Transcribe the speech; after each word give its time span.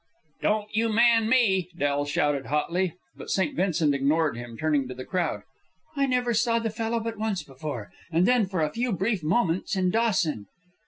"Don't 0.41 0.75
you 0.75 0.89
man 0.89 1.29
me!" 1.29 1.69
Del 1.77 2.05
shouted, 2.05 2.47
hotly. 2.47 2.95
But 3.15 3.29
St. 3.29 3.55
Vincent 3.55 3.93
ignored 3.93 4.35
him, 4.35 4.57
turning 4.57 4.87
to 4.87 4.95
the 4.95 5.05
crowd. 5.05 5.43
"I 5.95 6.07
never 6.07 6.33
saw 6.33 6.57
the 6.57 6.71
fellow 6.71 6.99
but 6.99 7.19
once 7.19 7.43
before, 7.43 7.91
and 8.11 8.27
then 8.27 8.47
for 8.47 8.63
a 8.63 8.71
few 8.73 8.93
brief 8.93 9.21
moments 9.21 9.75
in 9.75 9.91
Dawson." 9.91 10.47